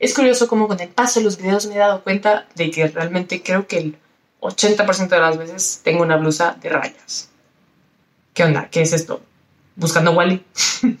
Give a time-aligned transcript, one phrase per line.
[0.00, 2.86] Es curioso cómo con el paso de los videos me he dado cuenta de que
[2.86, 3.96] realmente creo que el
[4.40, 7.30] 80% de las veces tengo una blusa de rayas.
[8.32, 8.68] ¿Qué onda?
[8.70, 9.20] ¿Qué es esto?
[9.74, 10.44] ¿Buscando Wally?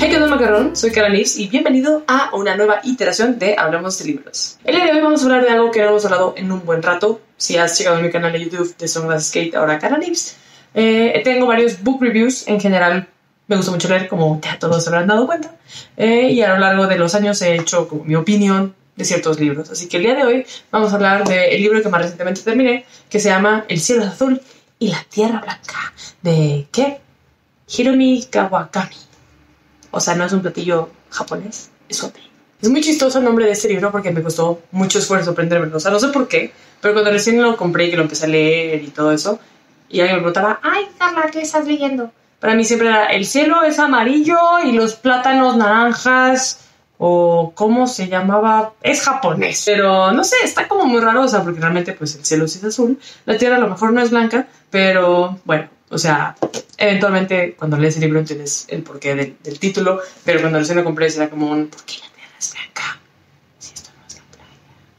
[0.00, 0.76] Hey, ¿qué tal, macarrón?
[0.76, 4.56] Soy Kara Nix y bienvenido a una nueva iteración de Hablamos de Libros.
[4.62, 6.64] El día de hoy vamos a hablar de algo que no hemos hablado en un
[6.64, 7.20] buen rato.
[7.36, 10.36] Si has llegado a mi canal de YouTube de Songlass Skate, ahora Kara Nix,
[10.74, 12.46] eh, tengo varios book reviews.
[12.46, 13.08] En general,
[13.48, 15.56] me gusta mucho leer, como ya todos se habrán dado cuenta.
[15.96, 19.40] Eh, y a lo largo de los años he hecho como mi opinión de ciertos
[19.40, 19.70] libros.
[19.70, 22.84] Así que el día de hoy vamos a hablar del libro que más recientemente terminé,
[23.08, 24.40] que se llama El cielo es azul
[24.78, 27.00] y la tierra blanca, de ¿qué?
[27.68, 28.96] Hiromi Kawakami.
[29.90, 32.22] O sea, no es un platillo japonés, es otro.
[32.60, 35.76] Es muy chistoso el nombre de este libro porque me costó mucho esfuerzo aprendérmelo.
[35.76, 38.26] O sea, no sé por qué, pero cuando recién lo compré y que lo empecé
[38.26, 39.38] a leer y todo eso,
[39.88, 42.12] y alguien me preguntaba, ay, Carla, ¿qué estás leyendo?
[42.40, 48.08] Para mí siempre era, el cielo es amarillo y los plátanos naranjas, o cómo se
[48.08, 49.62] llamaba, es japonés.
[49.64, 52.58] Pero no sé, está como muy raro, o sea, porque realmente pues el cielo sí
[52.58, 56.36] es azul, la tierra a lo mejor no es blanca, pero bueno, o sea,
[56.76, 61.06] eventualmente cuando lees el libro entiendes el porqué del, título, pero cuando recién lo compré
[61.06, 63.00] era como un, ¿por qué la tierra es blanca?
[63.58, 64.50] Si esto no es la playa.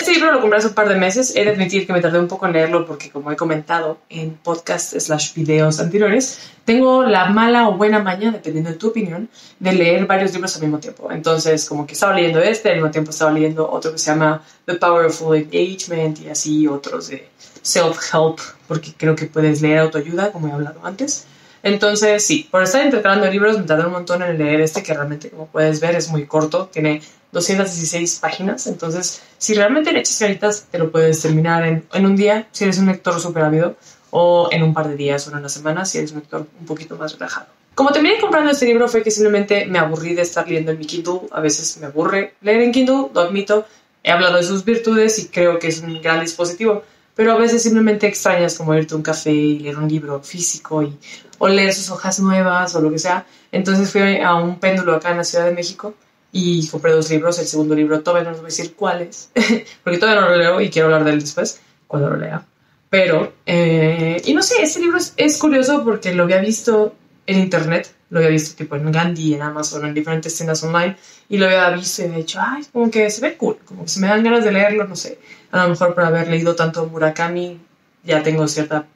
[0.00, 2.18] Este libro lo compré hace un par de meses, he de admitir que me tardé
[2.18, 7.26] un poco en leerlo porque como he comentado en podcast slash videos anteriores, tengo la
[7.26, 9.28] mala o buena maña, dependiendo de tu opinión,
[9.58, 11.12] de leer varios libros al mismo tiempo.
[11.12, 14.42] Entonces, como que estaba leyendo este, al mismo tiempo estaba leyendo otro que se llama
[14.64, 17.28] The Power of Full Engagement y así otros de
[17.62, 21.26] self-help, porque creo que puedes leer autoayuda, como he hablado antes.
[21.62, 25.30] Entonces, sí, por estar intercalando libros me tardé un montón en leer este, que realmente,
[25.30, 28.66] como puedes ver, es muy corto, tiene 216 páginas.
[28.66, 32.64] Entonces, si realmente le echas caritas, te lo puedes terminar en, en un día, si
[32.64, 33.76] eres un lector súper ávido,
[34.10, 36.66] o en un par de días o en una semana, si eres un lector un
[36.66, 37.46] poquito más relajado.
[37.74, 40.84] Como terminé comprando este libro fue que simplemente me aburrí de estar leyendo en mi
[40.84, 41.20] Kindle.
[41.30, 43.64] A veces me aburre leer en Kindle, lo admito.
[44.02, 46.82] He hablado de sus virtudes y creo que es un gran dispositivo
[47.20, 50.82] pero a veces simplemente extrañas como irte a un café y leer un libro físico
[50.82, 50.96] y,
[51.36, 53.26] o leer sus hojas nuevas o lo que sea.
[53.52, 55.92] Entonces fui a un péndulo acá en la Ciudad de México
[56.32, 57.38] y compré dos libros.
[57.38, 59.28] El segundo libro todavía no les voy a decir cuáles,
[59.84, 62.42] porque todavía no lo leo y quiero hablar de él después, cuando lo lea.
[62.88, 66.94] Pero, eh, y no sé, este libro es, es, curioso porque lo había visto
[67.26, 70.96] en internet, lo había visto tipo en Gandhi, en Amazon, en diferentes tiendas online,
[71.28, 73.88] y lo había visto y había dicho, ay, como que se ve cool, como que
[73.88, 75.18] se me dan ganas de leerlo, no sé
[75.52, 77.60] a lo mejor por haber leído tanto Murakami,
[78.04, 78.86] ya tengo cierta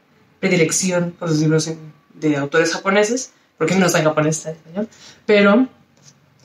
[0.40, 1.70] predilección por los libros
[2.14, 4.88] de autores japoneses, porque no está en japonés, está en español.
[5.26, 5.68] Pero,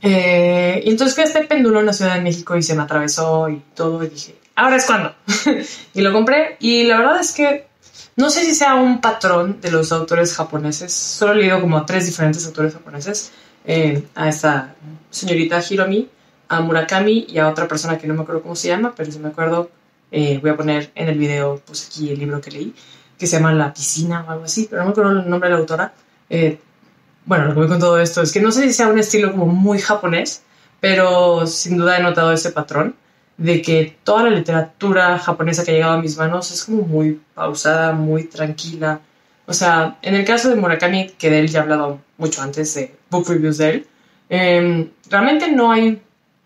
[0.01, 3.50] eh, y entonces que este péndulo en la Ciudad de México y se me atravesó
[3.50, 5.13] y todo, y dije, ahora es cuando.
[5.94, 7.68] y lo compré, y la verdad es que
[8.16, 12.06] no sé si sea un patrón de los autores japoneses, solo he leído como tres
[12.06, 13.32] diferentes autores japoneses,
[13.66, 14.76] eh, a esta
[15.10, 16.10] señorita Hiromi,
[16.48, 19.20] a Murakami y a otra persona que no me acuerdo cómo se llama, pero si
[19.20, 19.70] me acuerdo
[20.12, 22.74] eh, voy a poner en el video, pues aquí el libro que leí,
[23.18, 25.56] que se llama La piscina o algo así, pero no me acuerdo el nombre de
[25.56, 25.94] la autora.
[26.30, 26.60] Eh,
[27.26, 29.31] bueno, lo que voy con todo esto es que no sé si sea un estilo
[29.31, 30.44] como muy japonés,
[30.80, 32.96] pero sin duda he notado ese patrón
[33.39, 37.22] de que toda la literatura japonesa que ha llegado a mis manos es como muy
[37.33, 39.00] pausada, muy tranquila.
[39.45, 42.73] O sea, en el caso de Murakami, que de él ya he hablado mucho antes
[42.75, 43.88] de book reviews de él,
[44.29, 46.01] eh, realmente no hay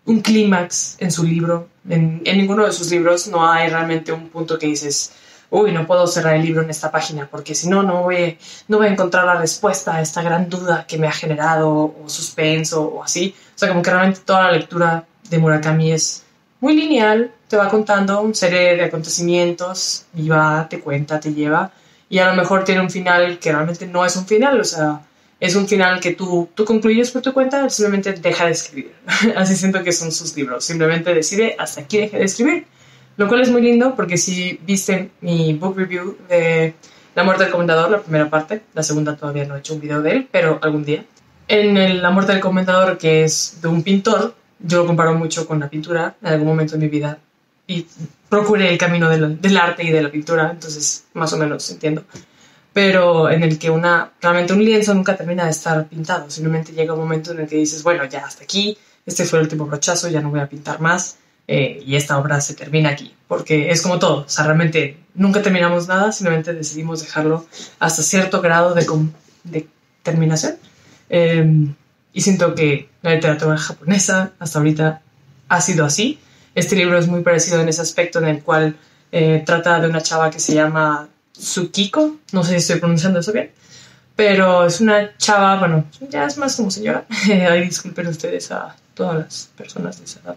[0.06, 1.68] un clímax en su libro.
[1.88, 5.14] En, ninguno de sus libros no hay realmente un punto que dices,
[5.50, 8.38] uy, no puedo cerrar el libro en esta página porque si no, no voy,
[8.68, 12.08] no voy a encontrar la respuesta a esta gran duda que me ha generado o
[12.08, 13.34] suspenso o así.
[13.56, 16.23] O sea, como que realmente toda la lectura de Murakami es
[16.64, 21.70] muy lineal, te va contando una serie de acontecimientos y va, te cuenta, te lleva
[22.08, 25.02] y a lo mejor tiene un final que realmente no es un final, o sea,
[25.38, 28.94] es un final que tú, tú concluyes por tu cuenta, simplemente deja de escribir.
[29.36, 30.64] Así siento que son sus libros.
[30.64, 32.66] Simplemente decide hasta aquí deje de escribir.
[33.18, 36.72] Lo cual es muy lindo porque si viste mi book review de
[37.14, 40.00] La muerte del comendador, la primera parte, la segunda todavía no he hecho un video
[40.00, 41.04] de él, pero algún día.
[41.46, 44.34] En La muerte del comendador, que es de un pintor,
[44.66, 47.18] yo lo comparo mucho con la pintura en algún momento de mi vida
[47.66, 47.86] y
[48.28, 52.04] procuré el camino del, arte y de la pintura, entonces más o menos entiendo.
[52.72, 56.94] pero en el que una, realmente un lienzo nunca termina de estar pintado, simplemente llega
[56.94, 58.76] un momento en el que dices, bueno, ya hasta aquí,
[59.06, 62.40] este fue el último brochazo, ya no voy a pintar más, eh, y esta obra
[62.40, 67.00] se termina aquí, porque es como todo, o sea, realmente nunca terminamos nada, simplemente decidimos
[67.00, 67.46] dejarlo
[67.78, 68.86] hasta cierto grado de,
[69.44, 69.68] de
[70.02, 70.56] terminación.
[71.08, 71.74] Em,
[72.14, 75.02] y siento que la literatura japonesa hasta ahorita
[75.48, 76.20] ha sido así.
[76.54, 78.76] Este libro es muy parecido en ese aspecto en el cual
[79.10, 83.32] eh, trata de una chava que se llama Tsukiko, no sé si estoy pronunciando eso
[83.32, 83.50] bien,
[84.14, 87.04] pero es una chava, bueno, ya es más como señora,
[87.50, 90.36] ay, disculpen ustedes a todas las personas de esa edad,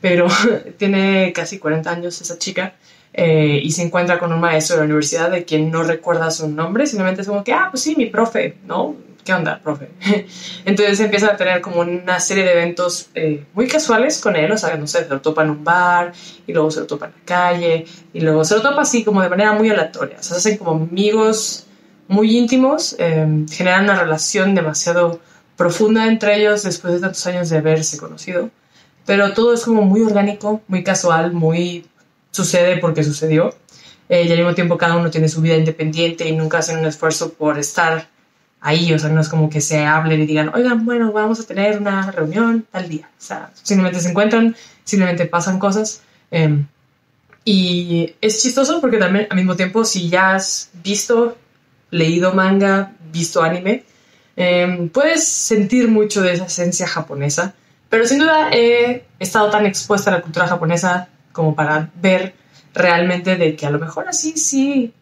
[0.00, 0.26] pero
[0.78, 2.74] tiene casi 40 años esa chica
[3.12, 6.48] eh, y se encuentra con un maestro de la universidad de quien no recuerda su
[6.48, 8.96] nombre, simplemente es como que, ah, pues sí, mi profe, ¿no?
[9.24, 9.90] ¿Qué onda, profe?
[10.64, 14.56] Entonces empieza a tener como una serie de eventos eh, muy casuales con él, o
[14.56, 16.12] sea, no sé, se lo topa en un bar
[16.46, 19.20] y luego se lo topa en la calle y luego se lo topa así como
[19.20, 21.66] de manera muy aleatoria, o sea, se hacen como amigos
[22.08, 25.20] muy íntimos, eh, generan una relación demasiado
[25.56, 28.50] profunda entre ellos después de tantos años de haberse conocido,
[29.04, 31.86] pero todo es como muy orgánico, muy casual, muy
[32.30, 33.54] sucede porque sucedió.
[34.08, 36.86] Eh, y al mismo tiempo cada uno tiene su vida independiente y nunca hacen un
[36.86, 38.08] esfuerzo por estar
[38.60, 41.46] ahí, o sea, no es como que se hablen y digan, oigan, bueno, vamos a
[41.46, 46.02] tener una reunión tal día, o sea, simplemente se encuentran, simplemente pasan cosas.
[46.30, 46.66] Em,
[47.44, 51.38] y es chistoso porque también al mismo tiempo, si ya has visto,
[51.90, 53.84] leído manga, visto anime,
[54.36, 57.54] em, puedes sentir mucho de esa esencia japonesa,
[57.88, 62.34] pero sin duda he estado tan expuesta a la cultura japonesa como para ver
[62.74, 64.92] realmente de que a lo mejor así sí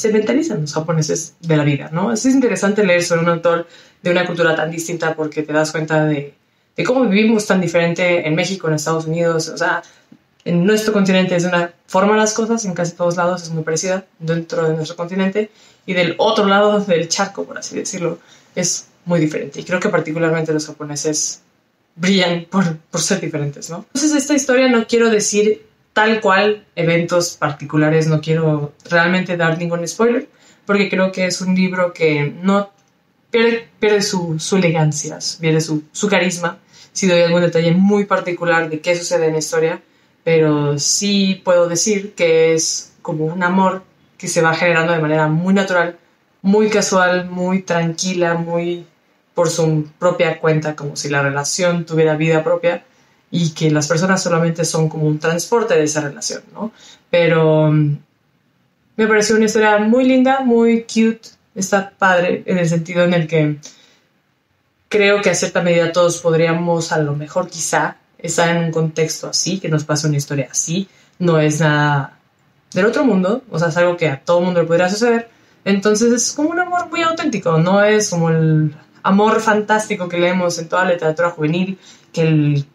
[0.00, 2.10] se mentalizan los japoneses de la vida, ¿no?
[2.10, 3.68] Es interesante leer sobre un autor
[4.02, 6.32] de una cultura tan distinta porque te das cuenta de,
[6.86, 9.82] cómo vivimos tan diferente en México, en Estados Unidos, o sea,
[10.46, 13.62] en nuestro continente es de una forma las cosas, en casi todos lados es muy
[13.62, 15.50] parecida dentro de nuestro continente,
[15.84, 18.20] y del otro lado del charco, por así decirlo,
[18.54, 19.60] es muy diferente.
[19.60, 21.42] Y creo que particularmente los japoneses
[21.94, 23.84] brillan por, por ser diferentes, ¿no?
[23.92, 29.86] Entonces esta historia no quiero decir tal cual eventos particulares, no quiero realmente dar ningún
[29.86, 30.28] spoiler,
[30.66, 32.70] porque creo que es un libro que no
[33.30, 36.58] pierde, su, elegancia, pierde su carisma,
[36.92, 39.82] si doy algún detalle muy particular de qué sucede en la historia,
[40.24, 43.84] pero sí puedo decir que es como un amor
[44.18, 45.96] que se va generando de manera muy natural,
[46.42, 48.86] muy casual, muy tranquila, muy
[49.34, 52.84] por su propia cuenta, como si la relación tuviera vida propia
[53.30, 56.72] y que las personas solamente son como un transporte de esa relación, ¿no?
[57.10, 57.98] Pero mm,
[58.96, 61.20] me pareció una historia muy linda, muy cute,
[61.54, 63.58] está padre en el sentido en el que
[64.88, 69.28] creo que a cierta medida todos podríamos a lo mejor quizá estar en un contexto
[69.28, 70.88] así, que nos pase una historia así,
[71.18, 72.18] no es nada
[72.72, 75.30] del otro mundo, o sea, es algo que a todo mundo le podría suceder,
[75.64, 80.58] entonces es como un amor muy auténtico, no es como el amor fantástico que leemos
[80.58, 81.78] en toda la literatura juvenil,
[82.12, 82.66] que el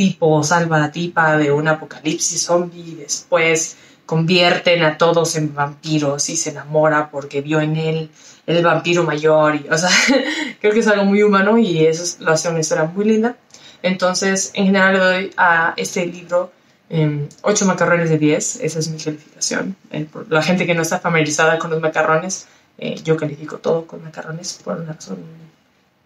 [0.00, 3.76] tipo salva la tipa de un apocalipsis zombie y después
[4.06, 8.10] convierten a todos en vampiros y se enamora porque vio en él
[8.46, 9.56] el vampiro mayor.
[9.56, 9.90] Y, o sea,
[10.60, 13.36] creo que es algo muy humano y eso lo hace una historia muy linda.
[13.82, 16.50] Entonces, en general le doy a este libro
[16.88, 18.60] eh, 8 macarrones de 10.
[18.62, 19.76] Esa es mi calificación.
[19.90, 22.46] Eh, la gente que no está familiarizada con los macarrones,
[22.78, 25.18] eh, yo califico todo con macarrones por una razón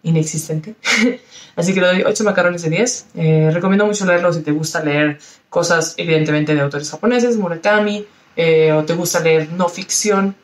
[0.04, 0.76] inexistente.
[1.56, 3.06] Así que le doy 8 macarrones de 10.
[3.16, 5.18] Eh, recomiendo mucho leerlo si te gusta leer
[5.48, 8.06] cosas, evidentemente, de autores japoneses, Murakami,
[8.36, 10.34] eh, o te gusta leer no ficción,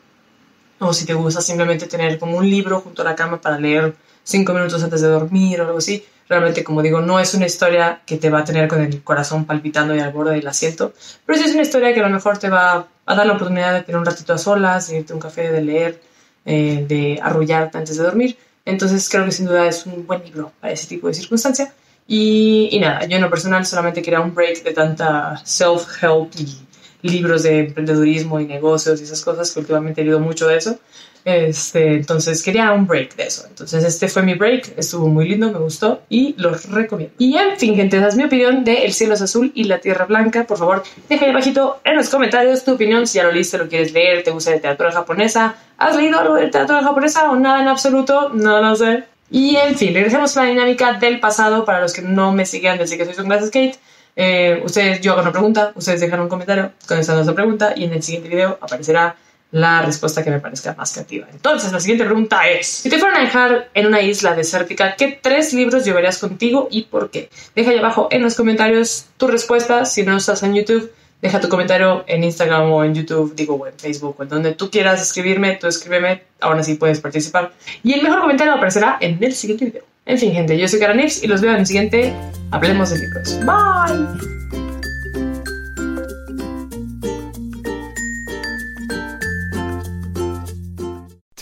[0.79, 3.93] o si te gusta simplemente tener como un libro junto a la cama para leer
[4.23, 6.03] 5 minutos antes de dormir o algo así.
[6.27, 9.45] Realmente, como digo, no es una historia que te va a tener con el corazón
[9.45, 10.93] palpitando y al borde del asiento,
[11.25, 13.73] pero sí es una historia que a lo mejor te va a dar la oportunidad
[13.73, 16.01] de tener un ratito a solas, de irte un café, de leer,
[16.45, 20.51] eh, de arrullarte antes de dormir entonces creo que sin duda es un buen libro
[20.59, 21.73] para ese tipo de circunstancia.
[22.07, 27.07] Y, y nada, yo en lo personal solamente quería un break de tanta self-help y
[27.07, 30.79] libros de emprendedurismo y negocios y esas cosas, que últimamente he leído mucho de eso.
[31.23, 33.45] Este, entonces quería un break de eso.
[33.47, 37.13] Entonces este fue mi break, estuvo muy lindo, me gustó y los recomiendo.
[37.19, 39.79] Y en fin, gente, esa es mi opinión de El cielo es azul y la
[39.79, 40.45] tierra blanca.
[40.45, 43.67] Por favor, deja ahí abajito en los comentarios tu opinión, si ya lo leíste, lo
[43.67, 47.61] quieres leer, te gusta la literatura japonesa, ¿has leído algo de literatura japonesa o nada
[47.61, 48.29] en absoluto?
[48.29, 49.03] No lo sé.
[49.29, 52.77] Y en fin, regresemos a la dinámica del pasado para los que no me sigan
[52.77, 53.77] desde que soy un Glass Skate.
[54.15, 57.93] Eh, ustedes, yo hago una pregunta, ustedes dejan un comentario con esa pregunta y en
[57.93, 59.15] el siguiente video aparecerá
[59.51, 61.27] la respuesta que me parezca más creativa.
[61.31, 65.19] Entonces, la siguiente pregunta es, si te fueran a dejar en una isla desértica, ¿qué
[65.21, 67.29] tres libros llevarías contigo y por qué?
[67.55, 69.85] Deja ahí abajo en los comentarios tu respuesta.
[69.85, 70.91] Si no estás en YouTube,
[71.21, 74.71] Deja tu comentario en Instagram o en YouTube, digo, o en Facebook, en donde tú
[74.71, 77.51] quieras escribirme, tú escríbeme, ahora sí puedes participar.
[77.83, 79.83] Y el mejor comentario aparecerá en el siguiente video.
[80.07, 82.13] En fin, gente, yo soy Cara Nifs y los veo en el siguiente
[82.49, 83.39] Hablemos de libros.
[83.45, 84.40] Bye.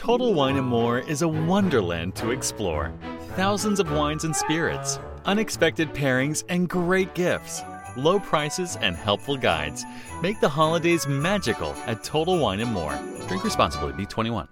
[0.10, 2.92] Total Wine & More is a wonderland to explore.
[3.36, 7.62] Thousands of wines and spirits, unexpected pairings, and great gifts.
[7.96, 9.86] Low prices and helpful guides
[10.24, 12.98] make the holidays magical at Total Wine & More.
[13.28, 14.48] Drink responsibly, be 21.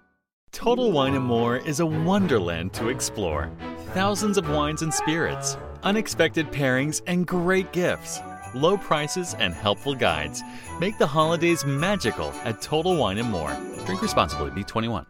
[0.52, 3.50] Total Wine & More is a wonderland to explore.
[3.96, 8.20] Thousands of wines and spirits, unexpected pairings, and great gifts.
[8.54, 10.44] Low prices and helpful guides
[10.80, 13.58] make the holidays magical at Total Wine & More.
[13.88, 15.04] Drink responsibly, be 21.